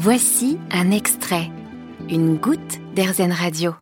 [0.00, 1.50] Voici un extrait,
[2.08, 3.74] une goutte d'Airzen Radio.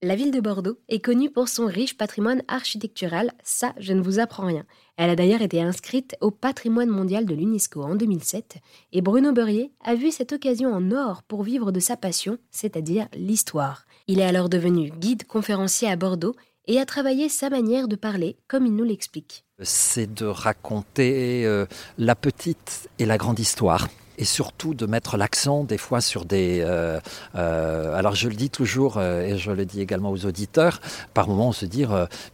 [0.00, 4.20] La ville de Bordeaux est connue pour son riche patrimoine architectural, ça je ne vous
[4.20, 4.64] apprends rien.
[4.96, 8.58] Elle a d'ailleurs été inscrite au patrimoine mondial de l'UNESCO en 2007
[8.92, 13.08] et Bruno Beurrier a vu cette occasion en or pour vivre de sa passion, c'est-à-dire
[13.12, 13.84] l'histoire.
[14.06, 16.36] Il est alors devenu guide conférencier à Bordeaux
[16.68, 19.44] et a travaillé sa manière de parler comme il nous l'explique.
[19.60, 21.66] C'est de raconter euh,
[21.98, 23.88] la petite et la grande histoire
[24.18, 26.62] et surtout de mettre l'accent des fois sur des...
[26.64, 27.00] Euh,
[27.36, 30.80] euh, alors je le dis toujours euh, et je le dis également aux auditeurs,
[31.14, 31.84] par moments on se dit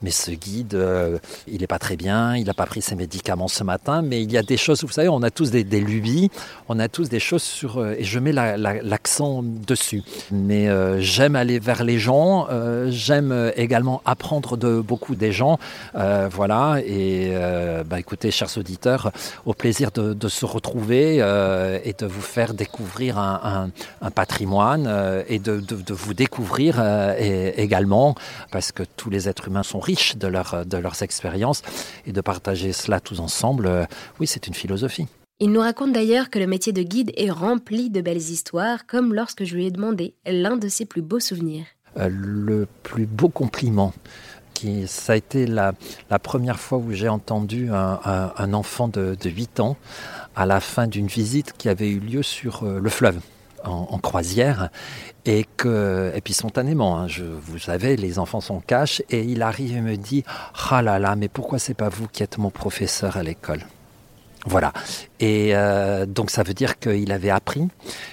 [0.02, 0.78] mais ce guide
[1.46, 4.30] il n'est pas très bien, il n'a pas pris ses médicaments ce matin, mais il
[4.30, 6.30] y a des choses, vous savez, on a tous des, des lubies,
[6.68, 7.84] on a tous des choses sur...
[7.84, 10.02] et je mets l'accent dessus.
[10.30, 10.68] Mais
[11.00, 12.46] j'aime aller vers les gens,
[12.88, 15.58] j'aime également apprendre de beaucoup des gens.
[15.94, 17.32] voilà, et
[17.86, 19.12] bah, écoutez, chers auditeurs,
[19.46, 21.22] au plaisir de, se retrouver
[21.84, 23.70] et de vous faire découvrir un,
[24.14, 27.14] patrimoine euh, et de, vous découvrir euh,
[27.56, 28.14] également,
[28.50, 30.28] parce que tous les êtres humains sont riches de,
[30.64, 31.62] de leurs expériences,
[32.06, 33.88] et de partager cela tous ensemble,
[34.20, 35.06] oui, c'est une philosophie.
[35.40, 39.14] Il nous raconte d'ailleurs que le métier de guide est rempli de belles histoires, comme
[39.14, 41.64] lorsque je lui ai demandé l'un de ses plus beaux souvenirs.
[41.96, 43.92] le plus beau compliment,
[44.86, 45.72] ça a été la,
[46.22, 49.76] première fois où j'ai entendu un, enfant de, de 8 ans
[50.36, 53.20] à la fin d'une visite qui avait eu lieu sur euh, le fleuve.
[53.64, 54.70] En, croisière
[55.26, 57.08] et que et puis spontanément hein,
[57.42, 60.22] vous savez les enfants sont cash et il arrive et me dit
[60.70, 63.64] ah là là mais pourquoi c'est pas vous qui êtes mon professeur à l'école?
[64.48, 64.72] Voilà.
[65.20, 67.68] Et euh, donc ça veut dire qu'il avait appris,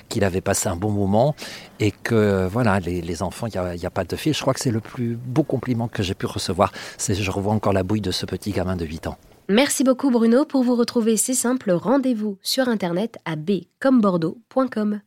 [0.10, 1.36] qu'il avait passé un bon moment
[1.80, 4.34] et que voilà, les, enfants, il n'y a, a, pas de fil.
[4.34, 6.72] Je crois que c'est le plus beau compliment que j'ai pu recevoir.
[6.98, 9.18] C'est je revois encore la bouille de ce petit gamin de 8 ans.
[9.50, 10.46] Merci beaucoup Bruno.
[10.46, 15.02] Pour vous retrouver, c'est simple, rendez-vous sur internet à bcombordeaux.com.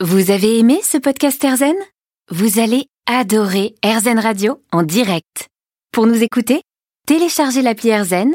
[0.00, 1.74] Vous avez aimé ce podcast Erzen?
[2.30, 5.48] Vous allez adorer Erzen Radio en direct.
[5.92, 6.62] Pour nous écouter,
[7.06, 8.34] téléchargez l'appli Erzen